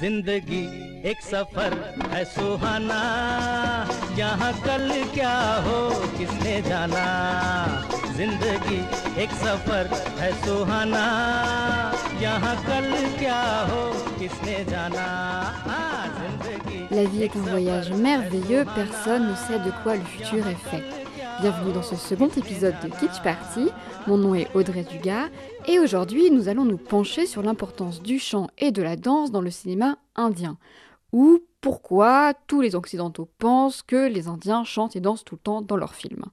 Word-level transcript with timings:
ज़िंदगी 0.00 0.60
एक 1.10 1.20
सफ़र 1.22 1.74
है 2.12 2.24
सुहाना 2.24 3.00
यहाँ 4.18 4.52
कल 4.62 4.88
क्या 5.14 5.32
हो 5.66 5.80
किसने 6.18 6.60
जाना 6.68 7.04
ज़िंदगी 8.16 8.78
एक 9.22 9.30
सफ़र 9.42 9.92
है 10.20 10.30
सुहाना 10.44 11.04
यहाँ 12.22 12.54
कल 12.64 12.88
क्या 13.18 13.42
हो 13.70 13.82
किसने 14.18 14.64
जाना 14.70 15.04
हाँ, 15.66 16.06
ज़िंदगी 16.18 16.80
La 16.92 17.04
vie 17.04 17.24
est 17.24 17.36
un 17.36 17.42
voyage 17.42 17.92
merveilleux, 17.92 18.64
personne 18.74 19.28
ne 19.28 19.34
sait 19.36 19.60
de 19.60 19.70
quoi 19.82 19.96
le 19.96 20.02
futur 20.04 20.48
est 20.48 20.70
fait. 20.70 20.99
Bienvenue 21.40 21.72
dans 21.72 21.82
ce 21.82 21.96
second 21.96 22.28
épisode 22.28 22.74
de 22.84 22.88
Kitsch 22.88 23.22
Party. 23.22 23.68
Mon 24.06 24.18
nom 24.18 24.34
est 24.34 24.54
Audrey 24.54 24.84
Dugas 24.84 25.30
et 25.66 25.78
aujourd'hui 25.78 26.30
nous 26.30 26.48
allons 26.48 26.66
nous 26.66 26.76
pencher 26.76 27.24
sur 27.24 27.40
l'importance 27.40 28.02
du 28.02 28.18
chant 28.18 28.48
et 28.58 28.72
de 28.72 28.82
la 28.82 28.96
danse 28.96 29.30
dans 29.30 29.40
le 29.40 29.50
cinéma 29.50 29.96
indien. 30.16 30.58
Ou 31.12 31.38
pourquoi 31.62 32.34
tous 32.46 32.60
les 32.60 32.74
occidentaux 32.74 33.26
pensent 33.38 33.80
que 33.80 34.06
les 34.06 34.28
Indiens 34.28 34.64
chantent 34.64 34.96
et 34.96 35.00
dansent 35.00 35.24
tout 35.24 35.36
le 35.36 35.40
temps 35.40 35.62
dans 35.62 35.78
leurs 35.78 35.94
films. 35.94 36.26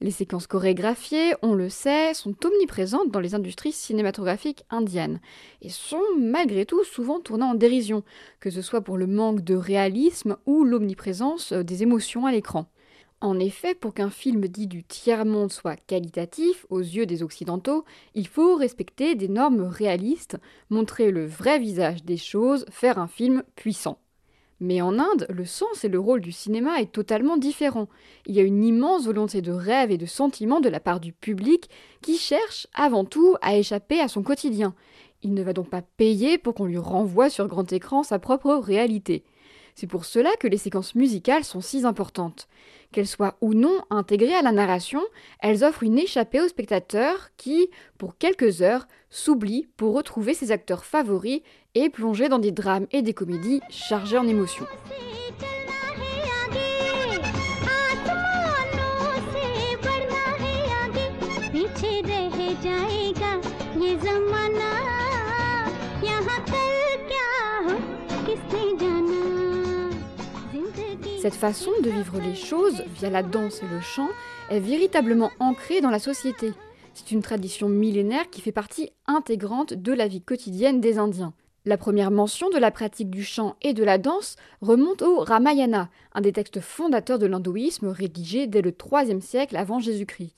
Les 0.00 0.10
séquences 0.10 0.48
chorégraphiées, 0.48 1.34
on 1.42 1.54
le 1.54 1.68
sait, 1.68 2.12
sont 2.12 2.34
omniprésentes 2.44 3.12
dans 3.12 3.20
les 3.20 3.36
industries 3.36 3.72
cinématographiques 3.72 4.64
indiennes 4.70 5.20
et 5.62 5.68
sont 5.68 6.02
malgré 6.18 6.66
tout 6.66 6.82
souvent 6.82 7.20
tournées 7.20 7.44
en 7.44 7.54
dérision, 7.54 8.02
que 8.40 8.50
ce 8.50 8.60
soit 8.60 8.80
pour 8.80 8.98
le 8.98 9.06
manque 9.06 9.42
de 9.42 9.54
réalisme 9.54 10.36
ou 10.46 10.64
l'omniprésence 10.64 11.52
des 11.52 11.84
émotions 11.84 12.26
à 12.26 12.32
l'écran. 12.32 12.66
En 13.22 13.38
effet, 13.38 13.74
pour 13.74 13.94
qu'un 13.94 14.10
film 14.10 14.46
dit 14.46 14.66
du 14.66 14.84
tiers-monde 14.84 15.50
soit 15.50 15.76
qualitatif 15.76 16.66
aux 16.68 16.80
yeux 16.80 17.06
des 17.06 17.22
Occidentaux, 17.22 17.84
il 18.14 18.28
faut 18.28 18.56
respecter 18.56 19.14
des 19.14 19.28
normes 19.28 19.62
réalistes, 19.62 20.36
montrer 20.68 21.10
le 21.10 21.24
vrai 21.24 21.58
visage 21.58 22.04
des 22.04 22.18
choses, 22.18 22.66
faire 22.70 22.98
un 22.98 23.08
film 23.08 23.42
puissant. 23.54 23.98
Mais 24.60 24.80
en 24.80 24.98
Inde, 24.98 25.26
le 25.30 25.44
sens 25.44 25.84
et 25.84 25.88
le 25.88 25.98
rôle 25.98 26.20
du 26.20 26.32
cinéma 26.32 26.80
est 26.80 26.92
totalement 26.92 27.36
différent. 27.36 27.88
Il 28.26 28.34
y 28.34 28.40
a 28.40 28.44
une 28.44 28.64
immense 28.64 29.04
volonté 29.04 29.42
de 29.42 29.52
rêve 29.52 29.90
et 29.90 29.98
de 29.98 30.06
sentiment 30.06 30.60
de 30.60 30.68
la 30.68 30.80
part 30.80 31.00
du 31.00 31.12
public 31.12 31.68
qui 32.02 32.16
cherche 32.16 32.66
avant 32.74 33.04
tout 33.04 33.36
à 33.40 33.56
échapper 33.56 34.00
à 34.00 34.08
son 34.08 34.22
quotidien. 34.22 34.74
Il 35.22 35.34
ne 35.34 35.42
va 35.42 35.52
donc 35.52 35.68
pas 35.68 35.82
payer 35.82 36.38
pour 36.38 36.54
qu'on 36.54 36.66
lui 36.66 36.78
renvoie 36.78 37.30
sur 37.30 37.48
grand 37.48 37.70
écran 37.72 38.02
sa 38.02 38.18
propre 38.18 38.54
réalité. 38.54 39.24
C'est 39.76 39.86
pour 39.86 40.06
cela 40.06 40.30
que 40.40 40.48
les 40.48 40.56
séquences 40.56 40.94
musicales 40.94 41.44
sont 41.44 41.60
si 41.60 41.84
importantes. 41.84 42.48
Qu'elles 42.92 43.06
soient 43.06 43.36
ou 43.42 43.52
non 43.52 43.82
intégrées 43.90 44.34
à 44.34 44.40
la 44.40 44.50
narration, 44.50 45.02
elles 45.40 45.64
offrent 45.64 45.82
une 45.82 45.98
échappée 45.98 46.40
au 46.40 46.48
spectateur 46.48 47.28
qui, 47.36 47.68
pour 47.98 48.16
quelques 48.16 48.62
heures, 48.62 48.88
s'oublie 49.10 49.68
pour 49.76 49.94
retrouver 49.94 50.32
ses 50.32 50.50
acteurs 50.50 50.86
favoris 50.86 51.42
et 51.74 51.90
plonger 51.90 52.30
dans 52.30 52.38
des 52.38 52.52
drames 52.52 52.86
et 52.90 53.02
des 53.02 53.12
comédies 53.12 53.60
chargées 53.68 54.16
en 54.16 54.26
émotions. 54.26 54.66
Cette 71.26 71.34
façon 71.34 71.72
de 71.82 71.90
vivre 71.90 72.20
les 72.20 72.36
choses 72.36 72.84
via 72.94 73.10
la 73.10 73.24
danse 73.24 73.60
et 73.60 73.66
le 73.66 73.80
chant 73.80 74.10
est 74.48 74.60
véritablement 74.60 75.32
ancrée 75.40 75.80
dans 75.80 75.90
la 75.90 75.98
société. 75.98 76.52
C'est 76.94 77.10
une 77.10 77.20
tradition 77.20 77.68
millénaire 77.68 78.30
qui 78.30 78.40
fait 78.40 78.52
partie 78.52 78.92
intégrante 79.08 79.74
de 79.74 79.92
la 79.92 80.06
vie 80.06 80.22
quotidienne 80.22 80.80
des 80.80 80.98
Indiens. 80.98 81.34
La 81.64 81.78
première 81.78 82.12
mention 82.12 82.48
de 82.48 82.58
la 82.58 82.70
pratique 82.70 83.10
du 83.10 83.24
chant 83.24 83.56
et 83.60 83.74
de 83.74 83.82
la 83.82 83.98
danse 83.98 84.36
remonte 84.60 85.02
au 85.02 85.18
Ramayana, 85.18 85.88
un 86.14 86.20
des 86.20 86.30
textes 86.30 86.60
fondateurs 86.60 87.18
de 87.18 87.26
l'hindouisme 87.26 87.88
rédigé 87.88 88.46
dès 88.46 88.62
le 88.62 88.70
IIIe 88.70 89.20
siècle 89.20 89.56
avant 89.56 89.80
Jésus-Christ. 89.80 90.36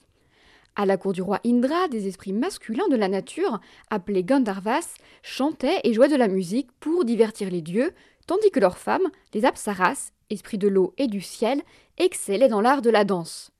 À 0.75 0.87
la 0.87 0.97
cour 0.97 1.13
du 1.13 1.21
roi 1.21 1.39
Indra, 1.45 1.87
des 1.87 2.07
esprits 2.07 2.33
masculins 2.33 2.87
de 2.89 2.95
la 2.95 3.09
nature, 3.09 3.59
appelés 3.91 4.23
Gandharvas, 4.23 4.95
chantaient 5.21 5.81
et 5.83 5.93
jouaient 5.93 6.09
de 6.09 6.15
la 6.15 6.27
musique 6.27 6.71
pour 6.79 7.05
divertir 7.05 7.51
les 7.51 7.61
dieux, 7.61 7.93
tandis 8.25 8.49
que 8.49 8.59
leurs 8.59 8.79
femmes, 8.79 9.07
les 9.35 9.45
Apsaras, 9.45 10.13
esprits 10.29 10.57
de 10.57 10.67
l'eau 10.67 10.93
et 10.97 11.07
du 11.07 11.21
ciel, 11.21 11.61
excellaient 11.97 12.49
dans 12.49 12.61
l'art 12.61 12.81
de 12.81 12.89
la 12.89 13.03
danse. 13.03 13.51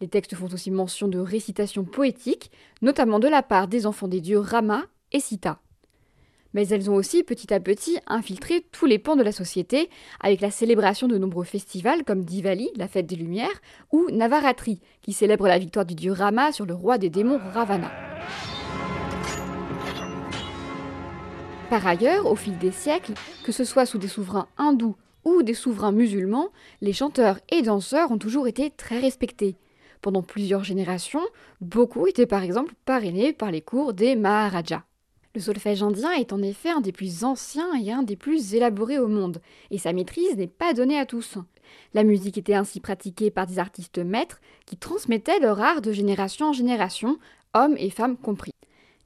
Les 0.00 0.08
textes 0.08 0.36
font 0.36 0.48
aussi 0.52 0.70
mention 0.70 1.08
de 1.08 1.18
récitations 1.18 1.84
poétiques, 1.84 2.50
notamment 2.82 3.18
de 3.18 3.28
la 3.28 3.42
part 3.42 3.68
des 3.68 3.86
enfants 3.86 4.08
des 4.08 4.20
dieux 4.20 4.38
Rama 4.38 4.84
et 5.12 5.20
Sita. 5.20 5.60
Mais 6.54 6.68
elles 6.68 6.88
ont 6.90 6.94
aussi 6.94 7.24
petit 7.24 7.52
à 7.52 7.60
petit 7.60 7.98
infiltré 8.06 8.64
tous 8.72 8.86
les 8.86 8.98
pans 8.98 9.16
de 9.16 9.22
la 9.22 9.32
société 9.32 9.90
avec 10.20 10.40
la 10.40 10.50
célébration 10.50 11.08
de 11.08 11.18
nombreux 11.18 11.44
festivals 11.44 12.04
comme 12.04 12.24
Diwali, 12.24 12.70
la 12.76 12.88
fête 12.88 13.06
des 13.06 13.16
Lumières, 13.16 13.60
ou 13.92 14.08
Navaratri, 14.10 14.80
qui 15.02 15.12
célèbre 15.12 15.46
la 15.46 15.58
victoire 15.58 15.84
du 15.84 15.94
dieu 15.94 16.12
Rama 16.12 16.52
sur 16.52 16.64
le 16.64 16.74
roi 16.74 16.96
des 16.96 17.10
démons 17.10 17.40
Ravana. 17.52 17.90
Par 21.68 21.86
ailleurs, 21.86 22.26
au 22.26 22.34
fil 22.34 22.56
des 22.56 22.72
siècles, 22.72 23.12
que 23.44 23.52
ce 23.52 23.64
soit 23.64 23.84
sous 23.84 23.98
des 23.98 24.08
souverains 24.08 24.48
hindous 24.56 24.96
ou 25.28 25.42
des 25.42 25.54
souverains 25.54 25.92
musulmans, 25.92 26.48
les 26.80 26.92
chanteurs 26.92 27.38
et 27.50 27.62
danseurs 27.62 28.10
ont 28.10 28.18
toujours 28.18 28.48
été 28.48 28.70
très 28.70 28.98
respectés. 28.98 29.56
Pendant 30.00 30.22
plusieurs 30.22 30.64
générations, 30.64 31.26
beaucoup 31.60 32.06
étaient 32.06 32.26
par 32.26 32.42
exemple 32.42 32.74
parrainés 32.84 33.32
par 33.32 33.50
les 33.50 33.60
cours 33.60 33.92
des 33.92 34.16
Maharajas. 34.16 34.84
Le 35.34 35.40
solfège 35.40 35.82
indien 35.82 36.12
est 36.12 36.32
en 36.32 36.42
effet 36.42 36.70
un 36.70 36.80
des 36.80 36.92
plus 36.92 37.24
anciens 37.24 37.74
et 37.74 37.92
un 37.92 38.02
des 38.02 38.16
plus 38.16 38.54
élaborés 38.54 38.98
au 38.98 39.08
monde, 39.08 39.42
et 39.70 39.78
sa 39.78 39.92
maîtrise 39.92 40.36
n'est 40.36 40.46
pas 40.46 40.72
donnée 40.72 40.98
à 40.98 41.04
tous. 41.06 41.36
La 41.92 42.04
musique 42.04 42.38
était 42.38 42.54
ainsi 42.54 42.80
pratiquée 42.80 43.30
par 43.30 43.46
des 43.46 43.58
artistes 43.58 43.98
maîtres 43.98 44.40
qui 44.64 44.78
transmettaient 44.78 45.40
leur 45.40 45.60
art 45.60 45.82
de 45.82 45.92
génération 45.92 46.46
en 46.46 46.52
génération, 46.54 47.18
hommes 47.54 47.76
et 47.76 47.90
femmes 47.90 48.16
compris. 48.16 48.52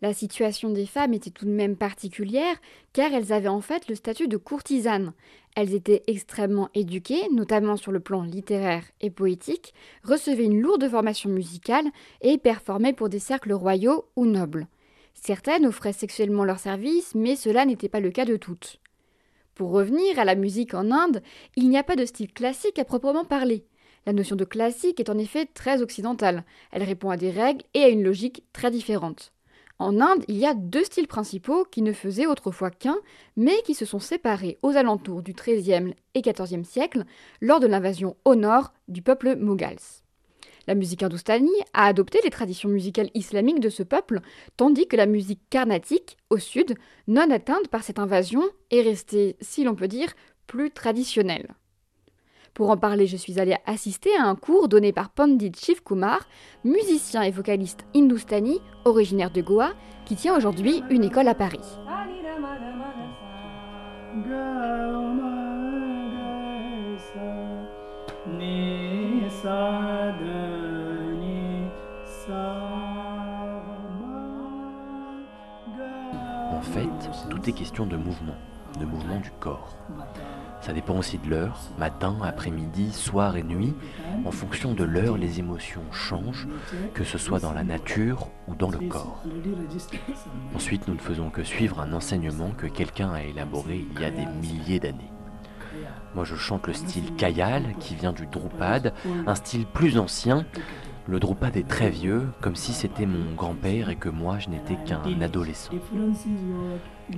La 0.02 0.12
situation 0.12 0.70
des 0.70 0.86
femmes 0.86 1.14
était 1.14 1.30
tout 1.30 1.44
de 1.44 1.50
même 1.52 1.76
particulière 1.76 2.56
car 2.92 3.12
elles 3.12 3.32
avaient 3.32 3.46
en 3.46 3.60
fait 3.60 3.88
le 3.88 3.94
statut 3.94 4.26
de 4.26 4.36
courtisanes. 4.36 5.12
Elles 5.54 5.74
étaient 5.74 6.02
extrêmement 6.08 6.70
éduquées, 6.74 7.28
notamment 7.30 7.76
sur 7.76 7.92
le 7.92 8.00
plan 8.00 8.22
littéraire 8.22 8.82
et 9.00 9.10
poétique, 9.10 9.74
recevaient 10.02 10.46
une 10.46 10.60
lourde 10.60 10.88
formation 10.88 11.30
musicale 11.30 11.86
et 12.20 12.36
performaient 12.36 12.92
pour 12.92 13.10
des 13.10 13.20
cercles 13.20 13.52
royaux 13.52 14.06
ou 14.16 14.26
nobles. 14.26 14.66
Certaines 15.14 15.66
offraient 15.66 15.92
sexuellement 15.92 16.44
leurs 16.44 16.58
services, 16.58 17.14
mais 17.14 17.36
cela 17.36 17.64
n'était 17.64 17.88
pas 17.88 18.00
le 18.00 18.10
cas 18.10 18.24
de 18.24 18.36
toutes. 18.36 18.80
Pour 19.54 19.70
revenir 19.70 20.18
à 20.18 20.24
la 20.24 20.34
musique 20.34 20.74
en 20.74 20.90
Inde, 20.90 21.22
il 21.54 21.68
n'y 21.68 21.78
a 21.78 21.84
pas 21.84 21.94
de 21.94 22.06
style 22.06 22.32
classique 22.32 22.80
à 22.80 22.84
proprement 22.84 23.24
parler. 23.24 23.66
La 24.04 24.12
notion 24.12 24.34
de 24.34 24.44
classique 24.44 24.98
est 24.98 25.10
en 25.10 25.18
effet 25.18 25.46
très 25.46 25.80
occidentale. 25.80 26.44
Elle 26.72 26.82
répond 26.82 27.10
à 27.10 27.16
des 27.16 27.30
règles 27.30 27.62
et 27.74 27.84
à 27.84 27.88
une 27.88 28.02
logique 28.02 28.42
très 28.52 28.72
différente. 28.72 29.31
En 29.82 30.00
Inde, 30.00 30.24
il 30.28 30.36
y 30.36 30.46
a 30.46 30.54
deux 30.54 30.84
styles 30.84 31.08
principaux 31.08 31.64
qui 31.64 31.82
ne 31.82 31.92
faisaient 31.92 32.28
autrefois 32.28 32.70
qu'un, 32.70 32.98
mais 33.36 33.62
qui 33.64 33.74
se 33.74 33.84
sont 33.84 33.98
séparés 33.98 34.56
aux 34.62 34.76
alentours 34.76 35.22
du 35.22 35.32
XIIIe 35.32 35.94
et 36.14 36.22
XIVe 36.22 36.62
siècle 36.62 37.02
lors 37.40 37.58
de 37.58 37.66
l'invasion 37.66 38.16
au 38.24 38.36
nord 38.36 38.72
du 38.86 39.02
peuple 39.02 39.34
Mughals. 39.34 40.04
La 40.68 40.76
musique 40.76 41.02
hindoustanie 41.02 41.50
a 41.72 41.86
adopté 41.86 42.20
les 42.22 42.30
traditions 42.30 42.68
musicales 42.68 43.10
islamiques 43.14 43.58
de 43.58 43.70
ce 43.70 43.82
peuple, 43.82 44.20
tandis 44.56 44.86
que 44.86 44.94
la 44.94 45.06
musique 45.06 45.40
carnatique, 45.50 46.16
au 46.30 46.38
sud, 46.38 46.76
non 47.08 47.28
atteinte 47.32 47.66
par 47.66 47.82
cette 47.82 47.98
invasion, 47.98 48.44
est 48.70 48.82
restée, 48.82 49.34
si 49.40 49.64
l'on 49.64 49.74
peut 49.74 49.88
dire, 49.88 50.12
plus 50.46 50.70
traditionnelle. 50.70 51.56
Pour 52.54 52.68
en 52.68 52.76
parler, 52.76 53.06
je 53.06 53.16
suis 53.16 53.40
allée 53.40 53.56
assister 53.64 54.10
à 54.18 54.24
un 54.24 54.34
cours 54.34 54.68
donné 54.68 54.92
par 54.92 55.08
Pandit 55.08 55.52
Shiv 55.56 55.82
Kumar, 55.82 56.20
musicien 56.64 57.22
et 57.22 57.30
vocaliste 57.30 57.84
hindoustani 57.94 58.60
originaire 58.84 59.30
de 59.30 59.40
Goa, 59.40 59.70
qui 60.04 60.16
tient 60.16 60.36
aujourd'hui 60.36 60.82
une 60.90 61.04
école 61.04 61.28
à 61.28 61.34
Paris. 61.34 61.60
En 76.50 76.60
fait, 76.60 77.30
tout 77.30 77.48
est 77.48 77.52
question 77.52 77.86
de 77.86 77.96
mouvement, 77.96 78.36
de 78.78 78.84
mouvement 78.84 79.20
du 79.20 79.30
corps. 79.40 79.74
Ça 80.62 80.72
dépend 80.72 80.96
aussi 80.96 81.18
de 81.18 81.28
l'heure, 81.28 81.58
matin, 81.76 82.16
après-midi, 82.22 82.92
soir 82.92 83.36
et 83.36 83.42
nuit. 83.42 83.74
En 84.24 84.30
fonction 84.30 84.74
de 84.74 84.84
l'heure, 84.84 85.18
les 85.18 85.40
émotions 85.40 85.82
changent, 85.90 86.46
que 86.94 87.02
ce 87.02 87.18
soit 87.18 87.40
dans 87.40 87.52
la 87.52 87.64
nature 87.64 88.28
ou 88.46 88.54
dans 88.54 88.70
le 88.70 88.78
corps. 88.78 89.24
Ensuite, 90.54 90.86
nous 90.86 90.94
ne 90.94 91.00
faisons 91.00 91.30
que 91.30 91.42
suivre 91.42 91.80
un 91.80 91.92
enseignement 91.92 92.50
que 92.50 92.68
quelqu'un 92.68 93.12
a 93.12 93.24
élaboré 93.24 93.84
il 93.92 94.00
y 94.00 94.04
a 94.04 94.12
des 94.12 94.26
milliers 94.40 94.78
d'années. 94.78 95.10
Moi, 96.14 96.24
je 96.24 96.36
chante 96.36 96.68
le 96.68 96.74
style 96.74 97.12
Kayal, 97.16 97.74
qui 97.80 97.96
vient 97.96 98.12
du 98.12 98.26
Drupad, 98.26 98.94
un 99.26 99.34
style 99.34 99.66
plus 99.66 99.98
ancien, 99.98 100.46
Le 101.08 101.18
Drupad 101.18 101.56
est 101.56 101.66
très 101.66 101.90
vieux, 101.90 102.28
comme 102.40 102.54
si 102.54 102.72
c'était 102.72 103.06
mon 103.06 103.34
grand-père 103.34 103.90
et 103.90 103.96
que 103.96 104.08
moi 104.08 104.38
je 104.38 104.48
n'étais 104.48 104.76
qu'un 104.86 105.02
adolescent. 105.20 105.72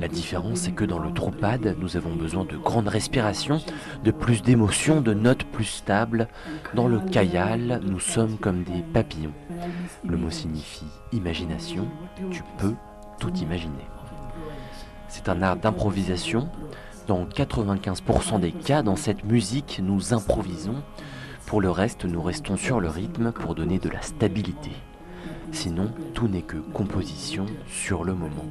La 0.01 0.09
différence, 0.09 0.61
c'est 0.61 0.73
que 0.73 0.87
dans 0.87 0.99
le 0.99 1.11
Drupad, 1.11 1.77
nous 1.79 1.97
avons 1.99 2.15
besoin 2.15 2.47
de 2.47 2.57
grandes 2.57 2.89
respirations, 2.89 3.61
de 4.03 4.11
plus 4.11 4.43
d'émotions, 4.43 5.03
de 5.03 5.13
notes 5.13 5.45
plus 5.45 5.67
stables. 5.67 6.29
Dans 6.73 6.89
le 6.89 6.99
Kayal, 6.99 7.81
nous 7.85 8.01
sommes 8.01 8.39
comme 8.39 8.63
des 8.63 8.83
papillons. 8.95 9.35
Le 10.03 10.17
mot 10.17 10.31
signifie 10.31 10.87
imagination, 11.13 11.87
tu 12.31 12.43
peux 12.57 12.75
tout 13.21 13.35
imaginer. 13.37 13.87
C'est 15.09 15.29
un 15.29 15.43
art 15.43 15.57
d'improvisation. 15.57 16.49
Dans 17.07 17.27
95% 17.27 18.41
des 18.41 18.53
cas, 18.53 18.83
dans 18.83 18.97
cette 18.97 19.25
musique, 19.25 19.81
nous 19.85 20.15
improvisons 20.15 20.83
pour 21.47 21.61
le 21.61 21.71
reste, 21.71 22.05
nous 22.05 22.23
restons 22.23 22.57
sur 22.57 22.81
le 22.81 22.89
rythme 22.89 23.33
pour 23.33 23.55
donner 23.55 23.79
de 23.79 23.89
la 23.89 24.03
stabilité. 24.03 24.71
Sinon, 25.53 25.93
tout 26.15 26.27
n'est 26.27 26.43
que 26.43 26.57
composition 26.57 27.47
sur 27.69 28.05
le 28.05 28.15
moment. 28.15 28.47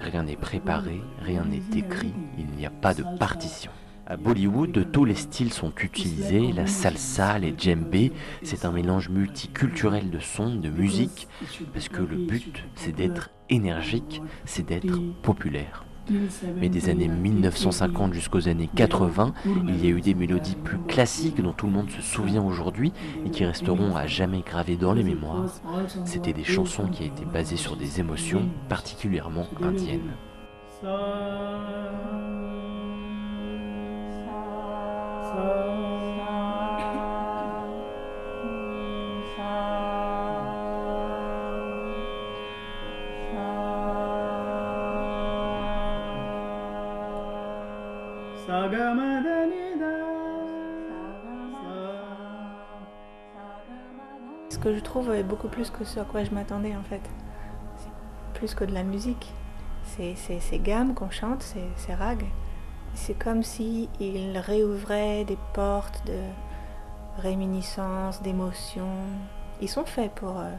Rien 0.00 0.24
n'est 0.24 0.36
préparé, 0.36 1.00
rien 1.22 1.44
n'est 1.44 1.78
écrit, 1.78 2.12
il 2.38 2.46
n'y 2.56 2.66
a 2.66 2.70
pas 2.70 2.92
de 2.94 3.04
partition. 3.18 3.70
À 4.06 4.18
Bollywood, 4.18 4.90
tous 4.92 5.06
les 5.06 5.14
styles 5.14 5.52
sont 5.52 5.72
utilisés, 5.80 6.52
la 6.52 6.66
salsa, 6.66 7.38
les 7.38 7.54
djembés, 7.56 8.12
c'est 8.42 8.66
un 8.66 8.72
mélange 8.72 9.08
multiculturel 9.08 10.10
de 10.10 10.18
sons, 10.18 10.56
de 10.56 10.68
musique, 10.68 11.26
parce 11.72 11.88
que 11.88 12.02
le 12.02 12.16
but, 12.16 12.64
c'est 12.74 12.94
d'être 12.94 13.30
énergique, 13.48 14.20
c'est 14.44 14.66
d'être 14.66 15.00
populaire. 15.22 15.86
Mais 16.56 16.68
des 16.68 16.88
années 16.88 17.08
1950 17.08 18.14
jusqu'aux 18.14 18.48
années 18.48 18.68
80, 18.74 19.34
il 19.68 19.84
y 19.84 19.88
a 19.88 19.90
eu 19.90 20.00
des 20.00 20.14
mélodies 20.14 20.56
plus 20.56 20.78
classiques 20.78 21.40
dont 21.40 21.52
tout 21.52 21.66
le 21.66 21.72
monde 21.72 21.90
se 21.90 22.02
souvient 22.02 22.42
aujourd'hui 22.42 22.92
et 23.24 23.30
qui 23.30 23.44
resteront 23.44 23.96
à 23.96 24.06
jamais 24.06 24.40
gravées 24.40 24.76
dans 24.76 24.92
les 24.92 25.04
mémoires. 25.04 25.46
C'était 26.04 26.32
des 26.32 26.44
chansons 26.44 26.88
qui 26.88 27.04
étaient 27.04 27.24
basées 27.24 27.56
sur 27.56 27.76
des 27.76 28.00
émotions 28.00 28.48
particulièrement 28.68 29.46
indiennes. 29.62 30.14
Ce 54.50 54.58
que 54.58 54.74
je 54.74 54.80
trouve 54.80 55.14
est 55.14 55.22
beaucoup 55.22 55.48
plus 55.48 55.70
que 55.70 55.84
ce 55.84 56.00
à 56.00 56.04
quoi 56.04 56.24
je 56.24 56.30
m'attendais 56.30 56.76
en 56.76 56.82
fait. 56.82 57.00
C'est 57.78 58.38
plus 58.38 58.54
que 58.54 58.64
de 58.64 58.74
la 58.74 58.82
musique. 58.82 59.32
C'est 59.84 60.14
ces 60.16 60.58
gammes 60.58 60.92
qu'on 60.92 61.08
chante, 61.10 61.42
ces 61.76 61.94
rags. 61.94 62.26
C'est 62.92 63.18
comme 63.18 63.42
si 63.42 63.88
il 63.98 64.36
réouvrait 64.36 65.24
des 65.24 65.38
portes 65.54 66.06
de 66.06 66.20
réminiscence, 67.18 68.20
d'émotions. 68.20 69.06
Ils 69.62 69.70
sont 69.70 69.86
faits 69.86 70.12
pour 70.14 70.38
euh, 70.38 70.50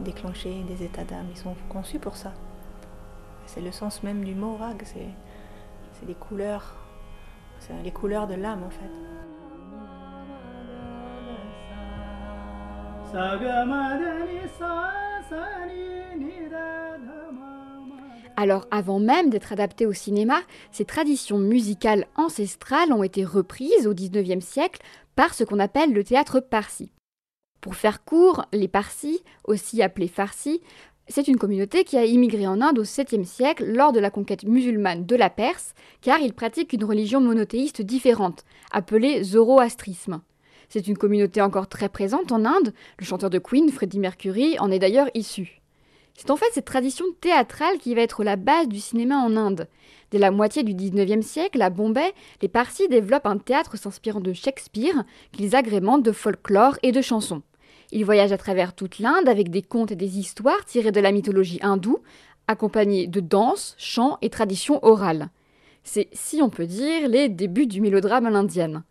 déclencher 0.00 0.62
des 0.64 0.84
états 0.84 1.04
d'âme. 1.04 1.28
Ils 1.30 1.38
sont 1.38 1.56
conçus 1.70 1.98
pour 1.98 2.16
ça. 2.16 2.32
C'est 3.46 3.62
le 3.62 3.72
sens 3.72 4.02
même 4.02 4.22
du 4.22 4.34
mot 4.34 4.56
rag. 4.56 4.82
C'est 4.84 6.06
des 6.06 6.14
couleurs 6.14 6.81
les 7.82 7.90
couleurs 7.90 8.26
de 8.26 8.34
l'âme 8.34 8.62
en 8.64 8.70
fait. 8.70 8.90
Alors 18.36 18.66
avant 18.70 18.98
même 18.98 19.28
d'être 19.30 19.52
adaptées 19.52 19.86
au 19.86 19.92
cinéma, 19.92 20.40
ces 20.70 20.84
traditions 20.84 21.38
musicales 21.38 22.06
ancestrales 22.16 22.92
ont 22.92 23.02
été 23.02 23.24
reprises 23.24 23.86
au 23.86 23.94
XIXe 23.94 24.44
siècle 24.44 24.80
par 25.14 25.34
ce 25.34 25.44
qu'on 25.44 25.58
appelle 25.58 25.92
le 25.92 26.02
théâtre 26.02 26.40
parsi. 26.40 26.90
Pour 27.60 27.76
faire 27.76 28.02
court, 28.04 28.46
les 28.52 28.66
parsis, 28.66 29.22
aussi 29.44 29.82
appelés 29.82 30.08
farsis, 30.08 30.60
c'est 31.08 31.28
une 31.28 31.36
communauté 31.36 31.84
qui 31.84 31.96
a 31.96 32.04
immigré 32.04 32.46
en 32.46 32.60
Inde 32.60 32.78
au 32.78 32.84
7e 32.84 33.24
siècle 33.24 33.64
lors 33.64 33.92
de 33.92 34.00
la 34.00 34.10
conquête 34.10 34.44
musulmane 34.44 35.04
de 35.04 35.16
la 35.16 35.30
Perse, 35.30 35.74
car 36.00 36.20
ils 36.20 36.32
pratiquent 36.32 36.72
une 36.72 36.84
religion 36.84 37.20
monothéiste 37.20 37.82
différente, 37.82 38.44
appelée 38.70 39.24
zoroastrisme. 39.24 40.20
C'est 40.68 40.86
une 40.86 40.96
communauté 40.96 41.42
encore 41.42 41.68
très 41.68 41.88
présente 41.88 42.32
en 42.32 42.44
Inde, 42.44 42.72
le 42.98 43.04
chanteur 43.04 43.30
de 43.30 43.38
Queen, 43.38 43.70
Freddie 43.70 43.98
Mercury, 43.98 44.58
en 44.58 44.70
est 44.70 44.78
d'ailleurs 44.78 45.10
issu. 45.14 45.60
C'est 46.14 46.30
en 46.30 46.36
fait 46.36 46.46
cette 46.52 46.66
tradition 46.66 47.04
théâtrale 47.20 47.78
qui 47.78 47.94
va 47.94 48.02
être 48.02 48.22
la 48.22 48.36
base 48.36 48.68
du 48.68 48.80
cinéma 48.80 49.16
en 49.16 49.36
Inde. 49.36 49.68
Dès 50.10 50.18
la 50.18 50.30
moitié 50.30 50.62
du 50.62 50.72
19e 50.72 51.22
siècle, 51.22 51.60
à 51.62 51.70
Bombay, 51.70 52.12
les 52.42 52.48
Parsis 52.48 52.88
développent 52.88 53.26
un 53.26 53.38
théâtre 53.38 53.76
s'inspirant 53.76 54.20
de 54.20 54.32
Shakespeare, 54.32 55.04
qu'ils 55.32 55.56
agrémentent 55.56 56.04
de 56.04 56.12
folklore 56.12 56.78
et 56.82 56.92
de 56.92 57.02
chansons. 57.02 57.42
Il 57.94 58.06
voyage 58.06 58.32
à 58.32 58.38
travers 58.38 58.74
toute 58.74 59.00
l'Inde 59.00 59.28
avec 59.28 59.50
des 59.50 59.60
contes 59.60 59.92
et 59.92 59.96
des 59.96 60.18
histoires 60.18 60.64
tirées 60.64 60.92
de 60.92 61.00
la 61.00 61.12
mythologie 61.12 61.58
hindoue, 61.60 61.98
accompagnés 62.48 63.06
de 63.06 63.20
danses, 63.20 63.74
chants 63.76 64.16
et 64.22 64.30
traditions 64.30 64.82
orales. 64.82 65.28
C'est, 65.84 66.08
si 66.12 66.40
on 66.40 66.48
peut 66.48 66.64
dire, 66.64 67.06
les 67.06 67.28
débuts 67.28 67.66
du 67.66 67.82
mélodrame 67.82 68.24
à 68.24 68.30
l'indienne. 68.30 68.82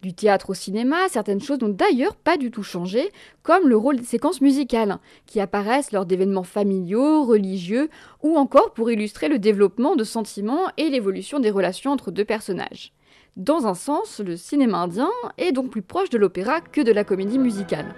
Du 0.00 0.14
théâtre 0.14 0.50
au 0.50 0.54
cinéma, 0.54 0.96
certaines 1.10 1.42
choses 1.42 1.60
n'ont 1.60 1.68
d'ailleurs 1.68 2.16
pas 2.16 2.38
du 2.38 2.50
tout 2.50 2.62
changé, 2.62 3.12
comme 3.42 3.68
le 3.68 3.76
rôle 3.76 3.98
des 3.98 4.04
séquences 4.04 4.40
musicales, 4.40 5.00
qui 5.26 5.38
apparaissent 5.38 5.92
lors 5.92 6.06
d'événements 6.06 6.42
familiaux, 6.42 7.24
religieux, 7.24 7.90
ou 8.22 8.38
encore 8.38 8.72
pour 8.72 8.90
illustrer 8.90 9.28
le 9.28 9.38
développement 9.38 9.96
de 9.96 10.04
sentiments 10.04 10.70
et 10.78 10.88
l'évolution 10.88 11.40
des 11.40 11.50
relations 11.50 11.92
entre 11.92 12.10
deux 12.10 12.24
personnages. 12.24 12.92
Dans 13.36 13.66
un 13.66 13.74
sens, 13.74 14.20
le 14.20 14.38
cinéma 14.38 14.78
indien 14.78 15.10
est 15.36 15.52
donc 15.52 15.68
plus 15.68 15.82
proche 15.82 16.08
de 16.08 16.16
l'opéra 16.16 16.62
que 16.62 16.80
de 16.80 16.92
la 16.92 17.04
comédie 17.04 17.38
musicale. 17.38 17.94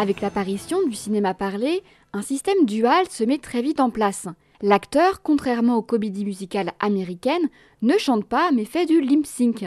Avec 0.00 0.22
l'apparition 0.22 0.78
du 0.88 0.94
cinéma 0.94 1.34
parlé, 1.34 1.82
un 2.14 2.22
système 2.22 2.64
dual 2.64 3.06
se 3.10 3.22
met 3.22 3.36
très 3.36 3.60
vite 3.60 3.80
en 3.80 3.90
place. 3.90 4.28
L'acteur, 4.62 5.20
contrairement 5.20 5.76
aux 5.76 5.82
comédies 5.82 6.24
musicales 6.24 6.72
américaines, 6.80 7.50
ne 7.82 7.98
chante 7.98 8.24
pas 8.24 8.50
mais 8.50 8.64
fait 8.64 8.86
du 8.86 9.02
lip 9.02 9.26
sync. 9.26 9.66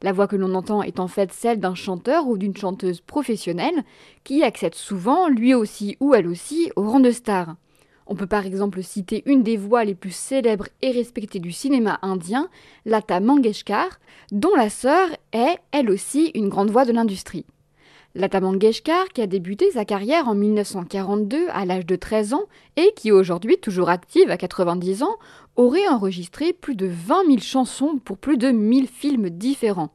La 0.00 0.12
voix 0.12 0.28
que 0.28 0.36
l'on 0.36 0.54
entend 0.54 0.84
est 0.84 1.00
en 1.00 1.08
fait 1.08 1.32
celle 1.32 1.58
d'un 1.58 1.74
chanteur 1.74 2.28
ou 2.28 2.38
d'une 2.38 2.56
chanteuse 2.56 3.00
professionnelle 3.00 3.82
qui 4.22 4.44
accède 4.44 4.76
souvent, 4.76 5.26
lui 5.26 5.52
aussi 5.52 5.96
ou 5.98 6.14
elle 6.14 6.28
aussi, 6.28 6.70
au 6.76 6.88
rang 6.88 7.00
de 7.00 7.10
star. 7.10 7.56
On 8.06 8.14
peut 8.14 8.28
par 8.28 8.46
exemple 8.46 8.84
citer 8.84 9.24
une 9.26 9.42
des 9.42 9.56
voix 9.56 9.84
les 9.84 9.96
plus 9.96 10.14
célèbres 10.14 10.68
et 10.80 10.92
respectées 10.92 11.40
du 11.40 11.50
cinéma 11.50 11.98
indien, 12.02 12.48
Lata 12.84 13.18
Mangeshkar, 13.18 13.98
dont 14.30 14.54
la 14.54 14.70
sœur 14.70 15.08
est, 15.32 15.58
elle 15.72 15.90
aussi, 15.90 16.30
une 16.36 16.50
grande 16.50 16.70
voix 16.70 16.84
de 16.84 16.92
l'industrie. 16.92 17.46
Lata 18.14 18.40
Mangeshkar, 18.40 19.08
qui 19.08 19.22
a 19.22 19.26
débuté 19.26 19.70
sa 19.70 19.86
carrière 19.86 20.28
en 20.28 20.34
1942 20.34 21.46
à 21.50 21.64
l'âge 21.64 21.86
de 21.86 21.96
13 21.96 22.34
ans 22.34 22.44
et 22.76 22.92
qui 22.94 23.08
est 23.08 23.12
aujourd'hui 23.12 23.56
toujours 23.56 23.88
active 23.88 24.30
à 24.30 24.36
90 24.36 25.02
ans, 25.02 25.16
aurait 25.56 25.88
enregistré 25.88 26.52
plus 26.52 26.74
de 26.74 26.86
20 26.86 27.26
000 27.26 27.38
chansons 27.38 27.98
pour 28.04 28.18
plus 28.18 28.36
de 28.36 28.50
1000 28.50 28.86
films 28.86 29.30
différents. 29.30 29.94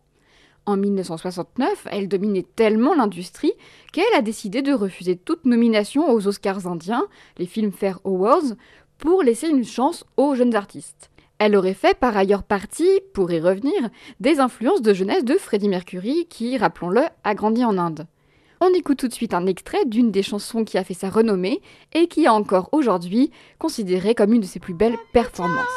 En 0.66 0.78
1969, 0.78 1.88
elle 1.92 2.08
dominait 2.08 2.46
tellement 2.56 2.96
l'industrie 2.96 3.54
qu'elle 3.94 4.04
a 4.16 4.24
décidé 4.24 4.64
de 4.64 4.74
refuser 4.74 5.16
toute 5.16 5.46
nomination 5.46 6.12
aux 6.12 6.28
Oscars 6.28 6.66
indiens, 6.66 7.06
les 7.38 7.46
Filmfare 7.46 8.02
Awards, 8.04 8.56
pour 8.98 9.22
laisser 9.22 9.48
une 9.48 9.64
chance 9.64 10.06
aux 10.18 10.34
jeunes 10.34 10.56
artistes. 10.56 11.12
Elle 11.40 11.56
aurait 11.56 11.74
fait 11.74 11.98
par 11.98 12.18
ailleurs 12.18 12.44
partie, 12.44 13.02
pour 13.14 13.32
y 13.32 13.40
revenir, 13.40 13.90
des 14.20 14.40
influences 14.40 14.82
de 14.82 14.94
jeunesse 14.94 15.24
de 15.24 15.36
Freddie 15.36 15.70
Mercury 15.70 16.26
qui, 16.30 16.58
rappelons-le, 16.58 17.04
a 17.24 17.36
grandi 17.36 17.64
en 17.64 17.78
Inde. 17.78 18.08
On 18.60 18.74
écoute 18.74 18.98
tout 18.98 19.08
de 19.08 19.14
suite 19.14 19.36
un 19.36 19.46
extrait 19.46 19.86
d'une 19.86 20.10
des 20.10 20.24
chansons 20.24 20.64
qui 20.64 20.80
a 20.80 20.84
fait 20.84 20.96
sa 20.96 21.10
renommée 21.10 21.62
et 21.94 22.08
qui 22.08 22.24
est 22.26 22.30
encore 22.30 22.70
aujourd'hui 22.72 23.32
considérée 23.60 24.16
comme 24.16 24.34
une 24.34 24.42
de 24.42 24.48
ses 24.48 24.60
plus 24.60 24.74
belles 24.74 24.98
performances. 25.14 25.68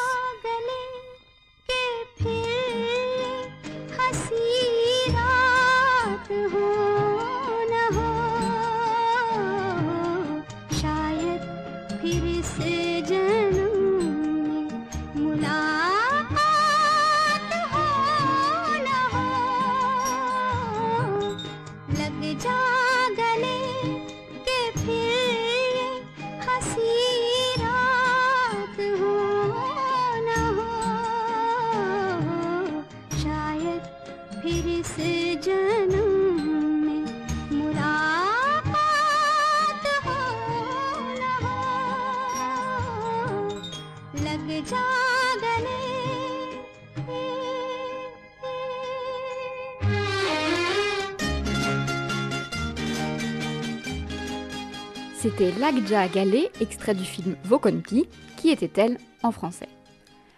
C'était 55.21 55.53
Lagja 55.59 56.09
Galé, 56.09 56.49
extrait 56.62 56.95
du 56.95 57.05
film 57.05 57.37
Vokonpi, 57.45 58.07
qui 58.39 58.49
était-elle 58.49 58.97
en 59.23 59.33
français. 59.33 59.69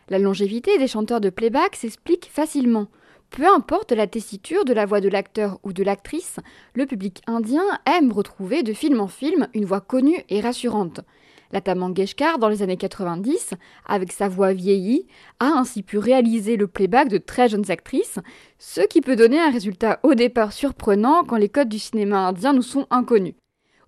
La 0.08 0.18
longévité 0.18 0.76
des 0.76 0.88
chanteurs 0.88 1.20
de 1.20 1.30
playback 1.30 1.76
s'explique 1.76 2.28
facilement. 2.28 2.88
Peu 3.30 3.46
importe 3.46 3.92
la 3.92 4.08
tessiture 4.08 4.64
de 4.64 4.72
la 4.72 4.84
voix 4.84 5.00
de 5.00 5.08
l'acteur 5.08 5.60
ou 5.62 5.72
de 5.72 5.84
l'actrice, 5.84 6.40
le 6.74 6.86
public 6.86 7.22
indien 7.28 7.62
aime 7.86 8.10
retrouver 8.10 8.64
de 8.64 8.72
film 8.72 8.98
en 8.98 9.06
film 9.06 9.46
une 9.54 9.66
voix 9.66 9.80
connue 9.80 10.24
et 10.28 10.40
rassurante. 10.40 11.00
Lata 11.52 11.76
Mangeshkar, 11.76 12.40
dans 12.40 12.48
les 12.48 12.62
années 12.62 12.76
90, 12.76 13.54
avec 13.86 14.10
sa 14.10 14.26
voix 14.26 14.52
vieillie, 14.52 15.06
a 15.38 15.46
ainsi 15.46 15.84
pu 15.84 15.98
réaliser 15.98 16.56
le 16.56 16.66
playback 16.66 17.06
de 17.06 17.18
très 17.18 17.48
jeunes 17.48 17.70
actrices, 17.70 18.18
ce 18.58 18.80
qui 18.80 19.00
peut 19.00 19.14
donner 19.14 19.38
un 19.38 19.52
résultat 19.52 20.00
au 20.02 20.14
départ 20.14 20.52
surprenant 20.52 21.22
quand 21.22 21.36
les 21.36 21.48
codes 21.48 21.68
du 21.68 21.78
cinéma 21.78 22.26
indien 22.26 22.52
nous 22.52 22.62
sont 22.62 22.88
inconnus. 22.90 23.34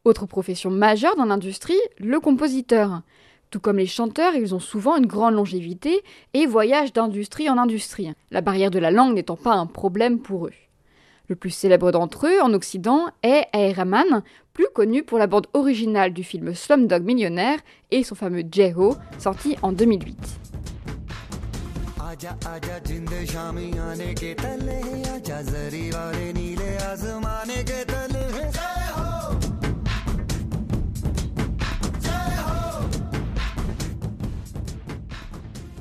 Autre 0.04 0.26
profession 0.26 0.70
majeure 0.70 1.16
dans 1.16 1.24
l'industrie, 1.24 1.80
le 1.98 2.20
compositeur. 2.20 3.00
Tout 3.48 3.58
comme 3.58 3.78
les 3.78 3.86
chanteurs, 3.86 4.34
ils 4.34 4.54
ont 4.54 4.60
souvent 4.60 4.98
une 4.98 5.06
grande 5.06 5.32
longévité 5.32 6.02
et 6.34 6.44
voyagent 6.44 6.92
d'industrie 6.92 7.48
en 7.48 7.56
industrie, 7.56 8.12
la 8.30 8.42
barrière 8.42 8.70
de 8.70 8.78
la 8.78 8.90
langue 8.90 9.14
n'étant 9.14 9.36
pas 9.36 9.54
un 9.54 9.64
problème 9.64 10.18
pour 10.18 10.46
eux. 10.46 10.52
Le 11.28 11.36
plus 11.36 11.48
célèbre 11.48 11.90
d'entre 11.90 12.26
eux 12.26 12.42
en 12.42 12.52
Occident 12.52 13.06
est 13.22 13.46
A.R. 13.54 13.76
Rahman, 13.76 14.22
plus 14.52 14.66
connu 14.74 15.04
pour 15.04 15.16
la 15.16 15.26
bande 15.26 15.46
originale 15.54 16.12
du 16.12 16.22
film 16.22 16.52
Slumdog 16.52 17.02
Millionnaire 17.02 17.60
et 17.90 18.04
son 18.04 18.14
fameux 18.14 18.44
Jeho, 18.52 18.96
sorti 19.18 19.56
en 19.62 19.72
2008. 19.72 20.18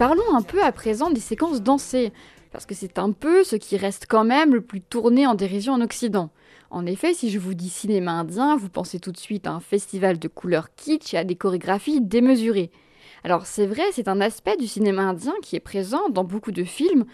Parlons 0.06 0.36
un 0.36 0.42
peu 0.42 0.62
à 0.62 0.74
présent 0.74 1.12
des 1.12 1.22
séquences 1.22 1.62
dansées, 1.62 2.12
parce 2.52 2.66
que 2.66 2.76
c'est 2.76 3.00
un 3.00 3.14
peu 3.14 3.46
ce 3.46 3.56
qui 3.56 3.78
reste 3.78 4.06
quand 4.06 4.26
même 4.26 4.54
le 4.54 4.60
plus 4.60 4.82
tourné 4.82 5.26
en 5.26 5.34
dérision 5.34 5.72
en 5.72 5.80
Occident. 5.80 6.30
En 6.72 6.86
effet, 6.86 7.14
si 7.14 7.30
je 7.30 7.40
vous 7.40 7.54
dis 7.54 7.70
cinéma 7.70 8.12
indien, 8.12 8.58
vous 8.58 8.68
pensez 8.68 9.00
tout 9.00 9.14
de 9.14 9.18
suite 9.18 9.48
à 9.48 9.54
un 9.54 9.62
festival 9.62 10.20
de 10.20 10.28
couleurs 10.28 10.76
kitsch 10.76 11.14
et 11.14 11.18
à 11.18 11.24
des 11.24 11.38
chorégraphies 11.38 12.02
démesurées. 12.02 12.70
Alors 13.24 13.46
c'est 13.46 13.66
vrai, 13.66 13.84
c'est 13.94 14.10
un 14.10 14.20
aspect 14.20 14.58
du 14.58 14.68
cinéma 14.68 15.04
indien 15.04 15.36
qui 15.42 15.56
est 15.56 15.62
présent 15.62 16.10
dans 16.10 16.26
beaucoup 16.26 16.52
de 16.52 16.66
films, 16.66 17.06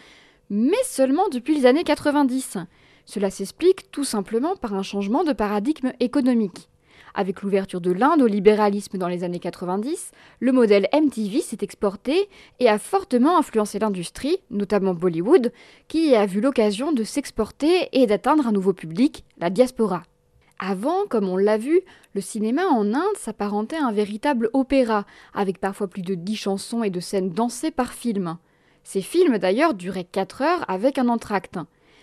mais 0.50 0.84
seulement 0.84 1.29
depuis 1.31 1.60
les 1.60 1.67
années 1.67 1.84
90. 1.84 2.58
Cela 3.05 3.29
s'explique 3.29 3.91
tout 3.91 4.03
simplement 4.03 4.55
par 4.55 4.74
un 4.74 4.81
changement 4.81 5.24
de 5.24 5.34
paradigme 5.34 5.93
économique. 6.00 6.69
Avec 7.13 7.42
l'ouverture 7.42 7.82
de 7.82 7.92
l'Inde 7.92 8.22
au 8.22 8.28
libéralisme 8.28 8.98
dans 8.98 9.08
les 9.08 9.24
années 9.24 9.39
90, 9.39 10.12
le 10.39 10.51
modèle 10.51 10.88
MTV 10.94 11.42
s'est 11.42 11.58
exporté 11.62 12.30
et 12.60 12.70
a 12.70 12.78
fortement 12.78 13.38
influencé 13.38 13.80
l'industrie, 13.80 14.38
notamment 14.50 14.94
Bollywood, 14.94 15.51
qui 15.88 16.16
a 16.16 16.25
vu 16.25 16.42
l'occasion 16.42 16.92
de 16.92 17.04
s'exporter 17.04 17.89
et 17.94 18.08
d'atteindre 18.08 18.48
un 18.48 18.51
nouveau 18.51 18.74
public, 18.74 19.25
la 19.38 19.50
diaspora. 19.50 20.04
Avant, 20.60 21.06
comme 21.08 21.30
on 21.30 21.38
l'a 21.38 21.58
vu, 21.58 21.80
le 22.13 22.22
cinéma 22.22 22.66
en 22.66 22.94
Inde 22.94 23.18
s'apparentait 23.18 23.78
à 23.78 23.86
un 23.86 23.94
véritable 23.94 24.50
opéra, 24.54 25.06
avec 25.34 25.60
parfois 25.60 25.88
plus 25.88 26.01
de 26.01 26.16
10 26.16 26.36
chansons 26.36 26.84
et 26.84 26.89
de 26.89 27.00
scènes 27.00 27.30
dansées 27.30 27.72
par 27.72 27.94
film. 27.94 28.38
Ces 28.84 29.01
films 29.01 29.38
d'ailleurs 29.38 29.74
duraient 29.74 30.04
4 30.04 30.42
heures 30.42 30.66
avec 30.68 30.98
un 30.98 31.08
entracte. 31.08 31.58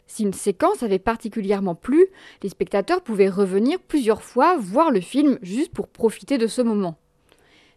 Si 0.07 0.23
une 0.23 0.33
séquence 0.33 0.83
avait 0.83 0.99
particulièrement 0.99 1.75
plu, 1.75 2.07
les 2.43 2.49
spectateurs 2.49 3.03
pouvaient 3.03 3.29
revenir 3.29 3.79
plusieurs 3.81 4.23
fois 4.23 4.57
voir 4.57 4.91
le 4.91 5.01
film 5.01 5.39
juste 5.43 5.73
pour 5.73 5.89
profiter 5.89 6.39
de 6.39 6.47
ce 6.47 6.63
moment. 6.63 6.97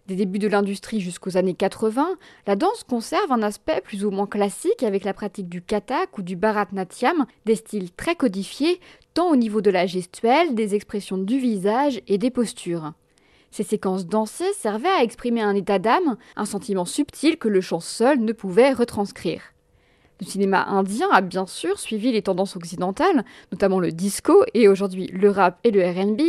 Des 0.10 0.16
débuts 0.16 0.40
de 0.40 0.48
l'industrie 0.48 1.02
jusqu'aux 1.02 1.38
années 1.38 1.54
80, 1.54 2.18
la 2.48 2.56
danse 2.56 2.84
conserve 2.84 3.32
un 3.32 3.44
aspect 3.44 3.80
plus 3.82 4.06
ou 4.06 4.10
moins 4.10 4.26
classique 4.26 4.82
avec 4.82 5.04
la 5.04 5.14
pratique 5.14 5.50
du 5.50 5.62
kathak 5.62 6.18
ou 6.18 6.24
du 6.24 6.36
bharatnatyam, 6.36 7.28
des 7.46 7.56
styles 7.56 7.92
très 7.92 8.16
codifiés 8.16 8.80
tant 9.14 9.30
au 9.30 9.36
niveau 9.36 9.62
de 9.62 9.70
la 9.70 9.86
gestuelle, 9.86 10.56
des 10.56 10.74
expressions 10.74 11.20
du 11.20 11.38
visage 11.38 12.02
et 12.08 12.18
des 12.18 12.32
postures. 12.32 12.94
Ces 13.52 13.64
séquences 13.64 14.08
dansées 14.08 14.54
servaient 14.54 14.88
à 14.88 15.04
exprimer 15.04 15.42
un 15.42 15.56
état 15.56 15.78
d'âme, 15.78 16.18
un 16.36 16.46
sentiment 16.46 16.86
subtil 16.86 17.38
que 17.38 17.48
le 17.48 17.62
chant 17.62 17.80
seul 17.80 18.20
ne 18.20 18.34
pouvait 18.34 18.74
retranscrire. 18.74 19.42
Le 20.20 20.26
cinéma 20.26 20.66
indien 20.66 21.08
a 21.12 21.22
bien 21.22 21.46
sûr 21.46 21.80
suivi 21.80 22.12
les 22.12 22.22
tendances 22.22 22.58
occidentales, 22.58 23.24
notamment 23.54 23.80
le 23.80 23.94
disco 23.94 24.44
et 24.54 24.68
aujourd'hui 24.68 25.08
le 25.08 25.30
rap 25.30 25.60
et 25.64 25.72
le 25.72 25.82
RB, 25.82 26.22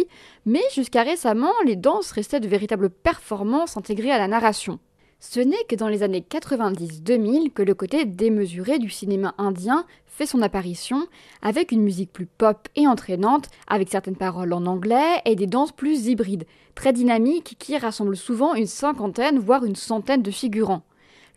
mais 0.47 0.62
jusqu'à 0.73 1.02
récemment, 1.02 1.52
les 1.66 1.75
danses 1.75 2.12
restaient 2.12 2.38
de 2.38 2.47
véritables 2.47 2.88
performances 2.88 3.76
intégrées 3.76 4.12
à 4.12 4.18
la 4.18 4.28
narration. 4.28 4.78
Ce 5.18 5.40
n'est 5.40 5.64
que 5.68 5.75
dans 5.75 5.88
les 5.88 6.04
années 6.04 6.25
90-2000 6.28 7.52
que 7.52 7.62
le 7.62 7.75
côté 7.75 8.04
démesuré 8.04 8.78
du 8.78 8.88
cinéma 8.88 9.35
indien 9.38 9.85
fait 10.06 10.25
son 10.25 10.40
apparition, 10.40 11.09
avec 11.42 11.73
une 11.73 11.82
musique 11.82 12.12
plus 12.12 12.26
pop 12.26 12.68
et 12.76 12.87
entraînante, 12.87 13.49
avec 13.66 13.90
certaines 13.90 14.16
paroles 14.16 14.52
en 14.52 14.66
anglais 14.66 15.20
et 15.25 15.35
des 15.35 15.47
danses 15.47 15.73
plus 15.73 16.06
hybrides, 16.06 16.47
très 16.75 16.92
dynamiques 16.92 17.56
qui 17.59 17.76
rassemblent 17.76 18.16
souvent 18.16 18.54
une 18.54 18.66
cinquantaine 18.66 19.40
voire 19.40 19.64
une 19.64 19.76
centaine 19.76 20.23
de 20.23 20.30
figurants. 20.30 20.85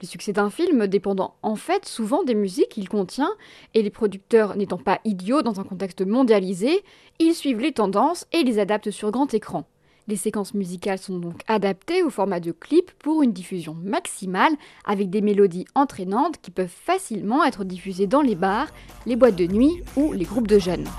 Le 0.03 0.07
succès 0.07 0.33
d'un 0.33 0.50
film 0.50 0.86
dépendant 0.88 1.36
en 1.43 1.55
fait 1.55 1.86
souvent 1.86 2.24
des 2.24 2.36
musiques 2.36 2.67
qu'il 2.67 2.89
contient, 2.89 3.31
et 3.74 3.81
les 3.81 3.89
producteurs 3.89 4.57
n'étant 4.57 4.77
pas 4.77 5.00
idiots 5.05 5.43
dans 5.43 5.62
un 5.62 5.63
contexte 5.63 6.05
mondialisé, 6.05 6.83
ils 7.19 7.33
suivent 7.33 7.62
les 7.62 7.72
tendances 7.72 8.27
et 8.33 8.43
les 8.43 8.60
adaptent 8.60 8.91
sur 8.91 9.12
grand 9.12 9.33
écran. 9.33 9.63
Les 10.10 10.17
séquences 10.17 10.55
musicales 10.55 10.98
sont 10.98 11.19
donc 11.19 11.39
adaptées 11.48 12.03
au 12.03 12.10
format 12.10 12.41
de 12.41 12.51
clip 12.51 12.91
pour 13.00 13.24
une 13.24 13.31
diffusion 13.31 13.77
maximale 13.81 14.51
avec 14.83 15.10
des 15.10 15.22
mélodies 15.22 15.67
entraînantes 15.74 16.36
qui 16.41 16.51
peuvent 16.51 16.67
facilement 16.67 17.45
être 17.45 17.63
diffusées 17.63 18.05
dans 18.05 18.22
les 18.22 18.36
bars, 18.36 18.67
les 19.05 19.15
boîtes 19.15 19.38
de 19.38 19.48
nuit 19.48 19.83
ou 19.95 20.12
les 20.12 20.25
groupes 20.25 20.50
de 20.50 20.60
jeunes. 20.60 20.89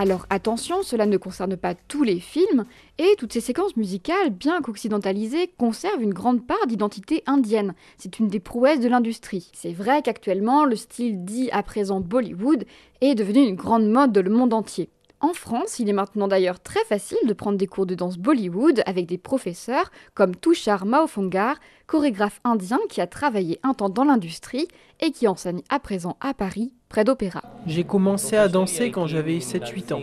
Alors 0.00 0.26
attention, 0.30 0.84
cela 0.84 1.06
ne 1.06 1.16
concerne 1.16 1.56
pas 1.56 1.74
tous 1.74 2.04
les 2.04 2.20
films, 2.20 2.64
et 2.98 3.16
toutes 3.18 3.32
ces 3.32 3.40
séquences 3.40 3.76
musicales, 3.76 4.30
bien 4.30 4.62
qu'occidentalisées, 4.62 5.50
conservent 5.58 6.02
une 6.02 6.14
grande 6.14 6.46
part 6.46 6.68
d'identité 6.68 7.24
indienne. 7.26 7.74
C'est 7.96 8.20
une 8.20 8.28
des 8.28 8.38
prouesses 8.38 8.78
de 8.78 8.88
l'industrie. 8.88 9.50
C'est 9.52 9.72
vrai 9.72 10.02
qu'actuellement, 10.02 10.64
le 10.64 10.76
style 10.76 11.24
dit 11.24 11.50
à 11.50 11.64
présent 11.64 11.98
Bollywood 11.98 12.64
est 13.00 13.16
devenu 13.16 13.40
une 13.40 13.56
grande 13.56 13.90
mode 13.90 14.12
de 14.12 14.20
le 14.20 14.30
monde 14.30 14.54
entier. 14.54 14.88
En 15.20 15.32
France, 15.32 15.80
il 15.80 15.88
est 15.88 15.92
maintenant 15.92 16.28
d'ailleurs 16.28 16.60
très 16.60 16.84
facile 16.84 17.18
de 17.26 17.32
prendre 17.32 17.58
des 17.58 17.66
cours 17.66 17.86
de 17.86 17.96
danse 17.96 18.18
Bollywood 18.18 18.82
avec 18.86 19.06
des 19.06 19.18
professeurs 19.18 19.90
comme 20.14 20.36
Tushar 20.36 20.86
Maofongar, 20.86 21.56
chorégraphe 21.88 22.40
indien 22.44 22.78
qui 22.88 23.00
a 23.00 23.08
travaillé 23.08 23.58
un 23.64 23.74
temps 23.74 23.88
dans 23.88 24.04
l'industrie 24.04 24.68
et 25.00 25.10
qui 25.10 25.26
enseigne 25.26 25.62
à 25.70 25.80
présent 25.80 26.16
à 26.20 26.34
Paris, 26.34 26.72
près 26.88 27.02
d'Opéra. 27.02 27.42
J'ai 27.66 27.82
commencé 27.82 28.36
à 28.36 28.46
danser 28.46 28.92
quand 28.92 29.08
j'avais 29.08 29.38
7-8 29.38 29.92
ans. 29.92 30.02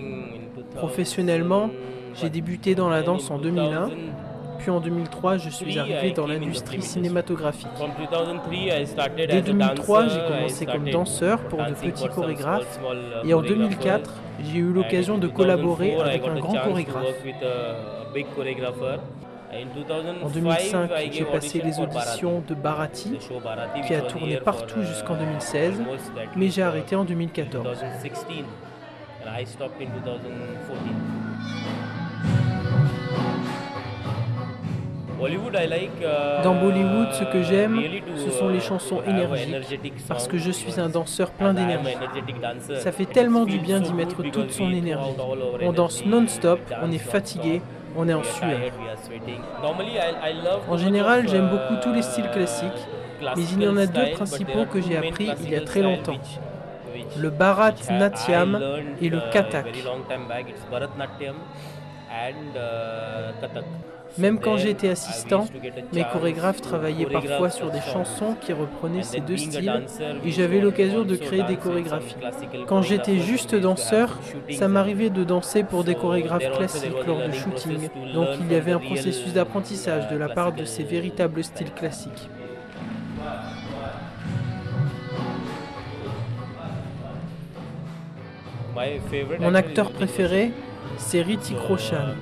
Professionnellement, 0.76 1.70
j'ai 2.16 2.30
débuté 2.30 2.76
dans 2.76 2.90
la 2.90 3.02
danse 3.02 3.32
en 3.32 3.38
2001 3.38 3.92
puis 4.58 4.70
en 4.70 4.80
2003, 4.80 5.38
je 5.38 5.50
suis 5.50 5.78
arrivé 5.80 6.12
dans 6.12 6.28
l'industrie 6.28 6.82
cinématographique. 6.82 7.68
Dès 9.18 9.42
2003, 9.42 10.08
j'ai 10.08 10.20
commencé 10.28 10.66
comme 10.66 10.90
danseur 10.90 11.40
pour 11.48 11.60
de 11.64 11.74
petits 11.74 12.08
chorégraphes. 12.08 12.80
et 13.24 13.34
en 13.34 13.42
2004, 13.42 14.14
j'ai 14.44 14.58
eu 14.60 14.72
l'occasion 14.74 15.18
de 15.18 15.28
collaborer 15.28 15.96
avec 15.96 16.26
un 16.26 16.36
grand 16.40 16.56
chorégraphe. 16.56 17.06
En 20.24 20.30
2005, 20.30 20.92
j'ai 21.12 21.26
passé 21.26 21.62
les 21.64 21.80
auditions 21.80 22.44
de 22.48 22.56
Bharati, 22.56 23.18
qui 23.86 23.94
a 23.94 24.02
tourné 24.02 24.38
partout 24.38 24.82
jusqu'en 24.82 25.16
2016, 25.16 25.82
mais 26.36 26.50
j'ai 26.50 26.64
arrêté 26.64 26.96
en 26.96 27.06
2014. 27.06 27.66
Dans 36.44 36.56
Bollywood, 36.56 37.12
ce 37.14 37.24
que 37.24 37.42
j'aime, 37.42 37.82
ce 38.16 38.30
sont 38.32 38.50
les 38.50 38.60
chansons 38.60 39.02
énergiques, 39.08 39.94
parce 40.08 40.28
que 40.28 40.38
je 40.38 40.52
suis 40.52 40.80
un 40.80 40.90
danseur 40.90 41.32
plein 41.32 41.54
d'énergie. 41.54 41.96
Ça 42.76 42.92
fait 42.92 43.06
tellement 43.06 43.46
du 43.46 43.60
bien 43.60 43.80
d'y 43.80 43.94
mettre 43.94 44.22
toute 44.24 44.52
son 44.52 44.72
énergie. 44.72 45.16
On 45.62 45.74
danse 45.74 46.06
non-stop, 46.06 46.60
on 46.82 46.92
est 46.92 46.98
fatigué, 46.98 47.62
on 47.98 48.08
est 48.08 48.14
en 48.14 48.24
sueur. 48.24 48.60
En 50.70 50.78
général, 50.78 51.28
j'aime 51.28 51.50
beaucoup 51.50 51.76
tous 51.82 51.94
les 51.94 52.02
styles 52.02 52.30
classiques, 52.32 52.88
mais 53.36 53.44
il 53.44 53.64
y 53.64 53.68
en 53.68 53.78
a 53.78 53.86
deux 53.86 54.12
principaux 54.12 54.66
que 54.66 54.82
j'ai 54.82 54.98
appris 54.98 55.32
il 55.44 55.50
y 55.50 55.56
a 55.56 55.62
très 55.62 55.82
longtemps. 55.82 56.20
Le 57.18 57.30
Bharat 57.30 57.74
Natyam 57.90 58.62
et 59.02 59.10
le 59.10 59.20
Kathak. 59.32 59.68
Même 64.18 64.40
quand 64.40 64.58
j'étais 64.58 64.90
assistant, 64.90 65.46
mes 65.94 66.04
chorégraphes 66.04 66.62
travaillaient 66.62 67.06
parfois 67.06 67.50
sur 67.50 67.72
des 67.72 67.82
chansons 67.82 68.36
qui 68.40 68.54
reprenaient 68.54 69.04
ces 69.04 69.20
deux 69.20 69.38
styles 69.38 69.86
et 70.24 70.32
j'avais 70.32 70.60
l'occasion 70.62 71.04
de 71.04 71.16
créer 71.16 71.44
des 71.44 71.58
chorégraphies. 71.58 72.16
Quand 72.68 72.82
j'étais 72.82 73.20
juste 73.20 73.56
danseur, 73.56 74.20
ça 74.52 74.68
m'arrivait 74.68 75.10
de 75.10 75.24
danser 75.24 75.64
pour 75.64 75.84
des 75.84 75.96
chorégraphes 75.96 76.52
classiques 76.58 77.06
lors 77.06 77.24
du 77.28 77.34
shooting, 77.34 77.90
donc 78.14 78.28
il 78.40 78.52
y 78.52 78.56
avait 78.56 78.72
un 78.72 78.80
processus 78.80 79.34
d'apprentissage 79.34 80.10
de 80.10 80.18
la 80.18 80.30
part 80.30 80.54
de 80.54 80.66
ces 80.66 80.84
véritables 80.84 81.44
styles 81.44 81.74
classiques. 81.74 82.30
Mon 89.40 89.56
acteur 89.56 89.92
préféré, 89.92 90.52
c'est 90.98 91.22
Ritik 91.22 91.58
Roshan. 91.58 92.16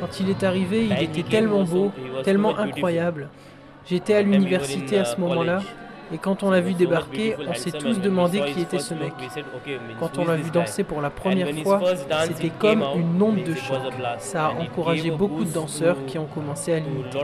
Quand 0.00 0.20
il 0.20 0.30
est 0.30 0.42
arrivé, 0.42 0.86
il 0.86 1.02
était 1.02 1.22
tellement 1.22 1.64
beau, 1.64 1.92
tellement 2.24 2.58
incroyable. 2.58 3.28
J'étais 3.86 4.14
à 4.14 4.22
l'université 4.22 4.98
à 4.98 5.04
ce 5.04 5.20
moment-là, 5.20 5.60
et 6.12 6.18
quand 6.18 6.42
on 6.42 6.50
l'a 6.50 6.60
vu 6.60 6.74
débarquer, 6.74 7.36
on 7.46 7.54
s'est 7.54 7.70
tous 7.70 8.00
demandé 8.00 8.40
qui 8.52 8.62
était 8.62 8.78
ce 8.78 8.94
mec. 8.94 9.12
Quand 9.98 10.18
on 10.18 10.24
l'a 10.24 10.36
vu 10.36 10.50
danser 10.50 10.82
pour 10.82 11.00
la 11.00 11.10
première 11.10 11.54
fois, 11.62 11.80
c'était 12.24 12.50
comme 12.50 12.82
une 12.96 13.22
onde 13.22 13.44
de 13.44 13.54
choc. 13.54 13.78
Ça 14.18 14.46
a 14.46 14.50
encouragé 14.50 15.10
beaucoup 15.10 15.44
de 15.44 15.52
danseurs 15.52 15.96
qui 16.06 16.18
ont 16.18 16.26
commencé 16.26 16.72
à 16.72 16.78
l'imiter. 16.80 17.18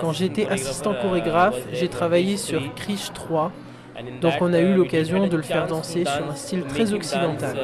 Quand 0.00 0.12
j'étais 0.12 0.46
assistant 0.46 0.94
chorégraphe, 1.00 1.58
j'ai 1.72 1.88
travaillé 1.88 2.36
sur 2.36 2.74
Krish 2.74 3.12
3, 3.14 3.50
donc 4.20 4.34
on 4.40 4.52
a 4.52 4.60
eu 4.60 4.74
l'occasion 4.74 5.26
de 5.26 5.36
le 5.36 5.42
faire 5.42 5.66
danser 5.66 6.04
sur 6.04 6.30
un 6.30 6.34
style 6.34 6.64
très 6.64 6.92
occidental. 6.92 7.56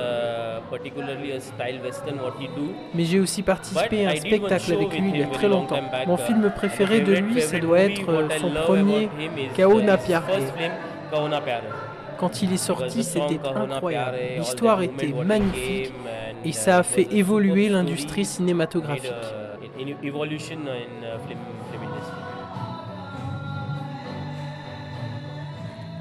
Mais 2.95 3.05
j'ai 3.05 3.21
aussi 3.21 3.43
participé 3.43 4.07
à 4.07 4.11
un 4.11 4.17
spectacle 4.17 4.73
avec 4.73 4.99
lui 4.99 5.11
il 5.15 5.21
y 5.21 5.23
a 5.23 5.27
très 5.27 5.49
longtemps. 5.49 5.81
Mon 6.07 6.17
film 6.17 6.51
préféré 6.55 7.01
de 7.01 7.15
lui, 7.15 7.41
ça 7.41 7.59
doit 7.59 7.81
être 7.81 8.07
son 8.39 8.51
premier 8.51 9.09
Kaona 9.57 9.97
Pyare. 9.97 10.25
Quand 12.19 12.43
il 12.43 12.53
est 12.53 12.59
sorti, 12.59 13.03
c'était 13.03 13.41
incroyable. 13.55 14.19
L'histoire 14.39 14.83
était 14.83 15.13
magnifique 15.25 15.93
et 16.45 16.53
ça 16.53 16.79
a 16.79 16.83
fait 16.83 17.09
évoluer 17.13 17.69
l'industrie 17.69 18.25
cinématographique. 18.25 19.13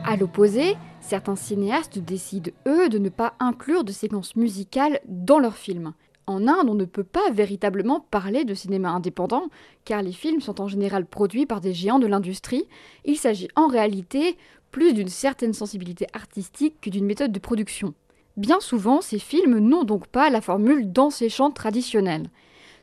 À 0.09 0.15
l'opposé, 0.15 0.75
certains 1.01 1.35
cinéastes 1.35 1.99
décident, 1.99 2.49
eux, 2.67 2.89
de 2.89 2.97
ne 2.97 3.09
pas 3.09 3.35
inclure 3.39 3.83
de 3.83 3.91
séquences 3.91 4.35
musicales 4.35 4.99
dans 5.05 5.37
leurs 5.37 5.55
films. 5.55 5.93
En 6.25 6.47
Inde, 6.47 6.67
on 6.67 6.73
ne 6.73 6.85
peut 6.85 7.03
pas 7.03 7.29
véritablement 7.31 7.99
parler 7.99 8.43
de 8.43 8.55
cinéma 8.55 8.89
indépendant, 8.89 9.49
car 9.85 10.01
les 10.01 10.11
films 10.11 10.41
sont 10.41 10.61
en 10.61 10.67
général 10.67 11.05
produits 11.05 11.45
par 11.45 11.61
des 11.61 11.75
géants 11.75 11.99
de 11.99 12.07
l'industrie. 12.07 12.65
Il 13.05 13.17
s'agit 13.17 13.49
en 13.55 13.67
réalité 13.67 14.35
plus 14.71 14.93
d'une 14.93 15.09
certaine 15.09 15.53
sensibilité 15.53 16.07
artistique 16.13 16.81
que 16.81 16.89
d'une 16.89 17.05
méthode 17.05 17.31
de 17.31 17.37
production. 17.37 17.93
Bien 18.35 18.61
souvent, 18.61 19.01
ces 19.01 19.19
films 19.19 19.59
n'ont 19.59 19.83
donc 19.83 20.07
pas 20.07 20.31
la 20.31 20.41
formule 20.41 20.91
dans 20.91 21.11
ces 21.11 21.29
chants 21.29 21.51
traditionnels. 21.51 22.31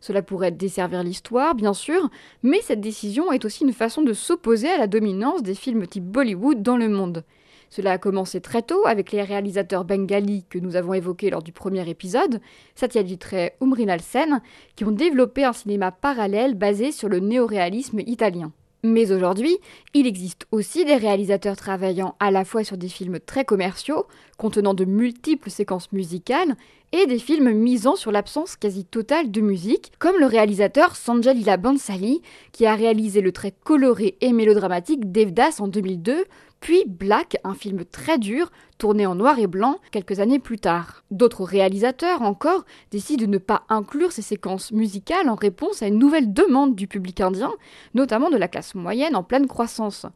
Cela 0.01 0.23
pourrait 0.23 0.51
desservir 0.51 1.03
l'histoire, 1.03 1.55
bien 1.55 1.75
sûr, 1.75 2.11
mais 2.43 2.61
cette 2.61 2.81
décision 2.81 3.33
est 3.33 3.45
aussi 3.45 3.65
une 3.65 3.73
façon 3.73 4.03
de 4.03 4.13
s'opposer 4.13 4.69
à 4.69 4.79
la 4.79 4.87
dominance 4.87 5.43
des 5.43 5.55
films 5.55 5.87
type 5.87 6.05
Bollywood 6.05 6.63
dans 6.63 6.77
le 6.77 6.89
monde. 6.89 7.25
Cela 7.71 7.93
a 7.93 7.99
commencé 7.99 8.41
très 8.41 8.63
tôt 8.63 8.87
avec 8.87 9.13
les 9.13 9.23
réalisateurs 9.23 9.85
bengalis 9.85 10.45
que 10.49 10.59
nous 10.59 10.77
avons 10.77 10.95
évoqués 10.95 11.31
lors 11.31 11.43
du 11.43 11.53
premier 11.53 11.89
épisode, 11.89 12.41
Satyajit 12.75 13.19
Ray 13.29 13.51
Umrinal 13.61 14.01
Sen, 14.01 14.41
qui 14.77 14.85
ont 14.85 14.93
développé 14.93 15.45
un 15.45 15.53
cinéma 15.53 15.91
parallèle 15.91 16.55
basé 16.55 16.93
sur 16.93 17.09
le 17.09 17.21
néoréalisme 17.21 18.01
italien. 18.01 18.53
Mais 18.85 19.11
aujourd'hui, 19.11 19.59
il 19.95 20.07
existe 20.07 20.47
aussi 20.53 20.85
des 20.85 20.95
réalisateurs 20.95 21.57
travaillant 21.57 22.15
à 22.21 22.31
la 22.31 22.45
fois 22.45 22.63
sur 22.63 22.77
des 22.77 22.89
films 22.89 23.19
très 23.19 23.45
commerciaux, 23.45 24.07
contenant 24.39 24.75
de 24.75 24.85
multiples 24.85 25.51
séquences 25.51 25.91
musicales, 25.91 26.57
et 27.03 27.07
des 27.07 27.19
films 27.19 27.53
misant 27.53 27.95
sur 27.95 28.11
l'absence 28.11 28.57
quasi 28.57 28.85
totale 28.85 29.31
de 29.31 29.41
musique, 29.41 29.93
comme 29.99 30.19
le 30.19 30.27
réalisateur 30.27 30.97
Sanjay 30.97 31.35
Bansali, 31.59 32.23
qui 32.53 32.65
a 32.65 32.75
réalisé 32.75 33.21
le 33.21 33.33
très 33.33 33.51
coloré 33.51 34.17
et 34.21 34.33
mélodramatique 34.33 35.13
Devdas 35.13 35.57
en 35.59 35.69
2002, 35.69 36.25
puis 36.61 36.85
Black, 36.87 37.37
un 37.45 37.55
film 37.55 37.85
très 37.85 38.19
dur, 38.19 38.51
tourné 38.79 39.05
en 39.05 39.15
noir 39.15 39.39
et 39.39 39.47
blanc 39.47 39.79
quelques 39.93 40.21
années 40.21 40.39
plus 40.39 40.59
tard. 40.59 41.05
D'autres 41.11 41.45
réalisateurs 41.45 42.23
encore 42.23 42.65
décident 42.91 43.27
de 43.27 43.31
ne 43.31 43.39
pas 43.39 43.65
inclure 43.69 44.13
ces 44.13 44.23
séquences 44.23 44.73
musicales 44.73 45.29
en 45.29 45.35
réponse 45.35 45.83
à 45.83 45.89
une 45.89 45.99
nouvelle 45.99 46.33
demande 46.33 46.75
du 46.75 46.89
public 46.89 47.21
indien, 47.21 47.53
notamment 47.95 48.31
de 48.31 48.39
la 48.39 48.49
classe 48.49 48.75
moyenne 48.75 49.17
en 49.17 49.23
pleine 49.23 49.47
croissance. 49.47 50.07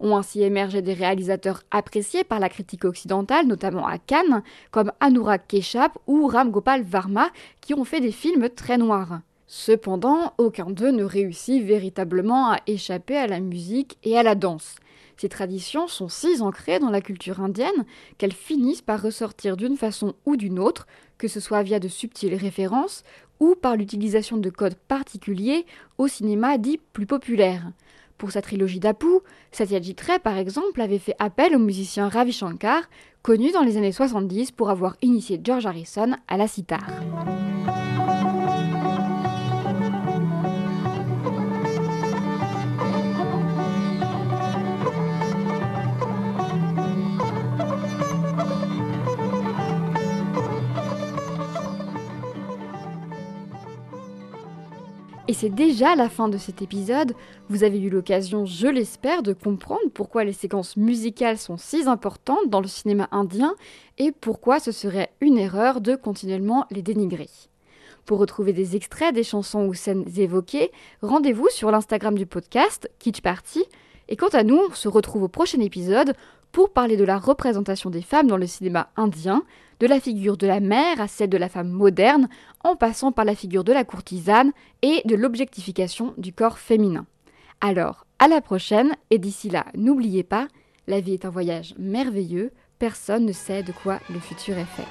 Ont 0.00 0.16
ainsi 0.16 0.42
émergé 0.42 0.80
des 0.80 0.92
réalisateurs 0.92 1.62
appréciés 1.70 2.24
par 2.24 2.38
la 2.38 2.48
critique 2.48 2.84
occidentale, 2.84 3.46
notamment 3.46 3.86
à 3.86 3.98
Cannes, 3.98 4.42
comme 4.70 4.92
Anurag 5.00 5.42
Keshap 5.48 5.98
ou 6.06 6.26
Ram 6.26 6.50
Gopal 6.50 6.82
Varma, 6.82 7.30
qui 7.60 7.74
ont 7.74 7.84
fait 7.84 8.00
des 8.00 8.12
films 8.12 8.48
très 8.48 8.78
noirs. 8.78 9.20
Cependant, 9.46 10.34
aucun 10.36 10.66
d'eux 10.66 10.90
ne 10.90 11.04
réussit 11.04 11.64
véritablement 11.64 12.52
à 12.52 12.58
échapper 12.66 13.16
à 13.16 13.26
la 13.26 13.40
musique 13.40 13.96
et 14.04 14.18
à 14.18 14.22
la 14.22 14.34
danse. 14.34 14.76
Ces 15.16 15.28
traditions 15.28 15.88
sont 15.88 16.08
si 16.08 16.40
ancrées 16.42 16.78
dans 16.78 16.90
la 16.90 17.00
culture 17.00 17.40
indienne 17.40 17.84
qu'elles 18.18 18.32
finissent 18.32 18.82
par 18.82 19.02
ressortir 19.02 19.56
d'une 19.56 19.76
façon 19.76 20.14
ou 20.26 20.36
d'une 20.36 20.60
autre, 20.60 20.86
que 21.16 21.26
ce 21.26 21.40
soit 21.40 21.64
via 21.64 21.80
de 21.80 21.88
subtiles 21.88 22.36
références 22.36 23.02
ou 23.40 23.56
par 23.56 23.74
l'utilisation 23.74 24.36
de 24.36 24.50
codes 24.50 24.76
particuliers 24.76 25.66
au 25.96 26.06
cinéma 26.06 26.56
dit 26.56 26.78
plus 26.92 27.06
populaire. 27.06 27.72
Pour 28.18 28.32
sa 28.32 28.42
trilogie 28.42 28.80
d'Apu, 28.80 29.06
Satyajit 29.52 29.96
Ray, 30.04 30.18
par 30.18 30.36
exemple, 30.36 30.80
avait 30.80 30.98
fait 30.98 31.14
appel 31.20 31.54
au 31.54 31.60
musicien 31.60 32.08
Ravi 32.08 32.32
Shankar, 32.32 32.82
connu 33.22 33.52
dans 33.52 33.62
les 33.62 33.76
années 33.76 33.92
70 33.92 34.50
pour 34.50 34.70
avoir 34.70 34.96
initié 35.02 35.40
George 35.42 35.66
Harrison 35.66 36.16
à 36.26 36.36
la 36.36 36.48
sitar. 36.48 36.84
Et 55.30 55.34
c'est 55.34 55.50
déjà 55.50 55.94
la 55.94 56.08
fin 56.08 56.30
de 56.30 56.38
cet 56.38 56.62
épisode. 56.62 57.12
Vous 57.50 57.62
avez 57.62 57.78
eu 57.78 57.90
l'occasion, 57.90 58.46
je 58.46 58.66
l'espère, 58.66 59.22
de 59.22 59.34
comprendre 59.34 59.90
pourquoi 59.92 60.24
les 60.24 60.32
séquences 60.32 60.78
musicales 60.78 61.36
sont 61.36 61.58
si 61.58 61.82
importantes 61.86 62.48
dans 62.48 62.62
le 62.62 62.66
cinéma 62.66 63.08
indien 63.12 63.54
et 63.98 64.10
pourquoi 64.10 64.58
ce 64.58 64.72
serait 64.72 65.10
une 65.20 65.36
erreur 65.36 65.82
de 65.82 65.96
continuellement 65.96 66.64
les 66.70 66.80
dénigrer. 66.80 67.28
Pour 68.06 68.20
retrouver 68.20 68.54
des 68.54 68.74
extraits 68.74 69.14
des 69.14 69.22
chansons 69.22 69.66
ou 69.66 69.74
scènes 69.74 70.06
évoquées, 70.16 70.72
rendez-vous 71.02 71.50
sur 71.50 71.70
l'Instagram 71.70 72.16
du 72.16 72.24
podcast, 72.24 72.90
Kitsch 72.98 73.20
Party. 73.20 73.64
Et 74.08 74.16
quant 74.16 74.28
à 74.28 74.44
nous, 74.44 74.58
on 74.70 74.74
se 74.74 74.88
retrouve 74.88 75.24
au 75.24 75.28
prochain 75.28 75.60
épisode 75.60 76.14
pour 76.52 76.72
parler 76.72 76.96
de 76.96 77.04
la 77.04 77.18
représentation 77.18 77.90
des 77.90 78.00
femmes 78.00 78.28
dans 78.28 78.38
le 78.38 78.46
cinéma 78.46 78.88
indien, 78.96 79.42
de 79.80 79.86
la 79.86 80.00
figure 80.00 80.36
de 80.36 80.46
la 80.46 80.60
mère 80.60 81.00
à 81.00 81.08
celle 81.08 81.30
de 81.30 81.36
la 81.36 81.48
femme 81.48 81.70
moderne, 81.70 82.28
en 82.64 82.76
passant 82.76 83.12
par 83.12 83.24
la 83.24 83.34
figure 83.34 83.64
de 83.64 83.72
la 83.72 83.84
courtisane 83.84 84.52
et 84.82 85.02
de 85.04 85.14
l'objectification 85.14 86.14
du 86.18 86.32
corps 86.32 86.58
féminin. 86.58 87.06
Alors, 87.60 88.06
à 88.18 88.28
la 88.28 88.40
prochaine, 88.40 88.96
et 89.10 89.18
d'ici 89.18 89.50
là, 89.50 89.66
n'oubliez 89.74 90.22
pas, 90.22 90.48
la 90.86 91.00
vie 91.00 91.14
est 91.14 91.24
un 91.24 91.30
voyage 91.30 91.74
merveilleux, 91.78 92.52
personne 92.78 93.26
ne 93.26 93.32
sait 93.32 93.62
de 93.62 93.72
quoi 93.72 94.00
le 94.10 94.18
futur 94.18 94.56
est 94.56 94.64
fait. 94.64 94.86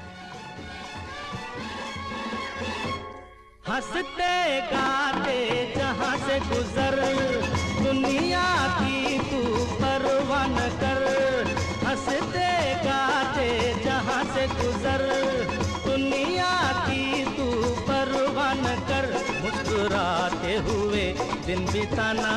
मुस्कुराते 19.42 20.54
हुए 20.68 21.06
दिन 21.46 21.66
बिताना, 21.66 22.34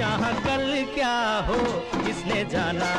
यहाँ 0.00 0.32
कल 0.44 0.66
क्या 0.94 1.16
हो, 1.48 1.58
किसने 2.04 2.44
जाना? 2.44 2.90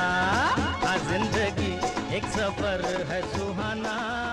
ज़िंदगी 1.01 1.71
एक 2.17 2.25
सफ़र 2.25 2.85
है 3.11 3.21
सुहाना। 3.31 4.30